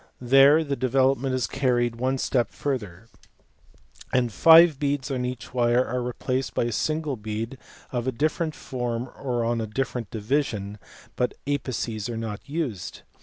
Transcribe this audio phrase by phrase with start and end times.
[0.19, 3.07] There the development is carried one step further,
[4.11, 7.59] and five beads on each wire are replaced by a single bead
[7.91, 10.79] of a different form or on a different division,
[11.15, 13.03] but apices are not used.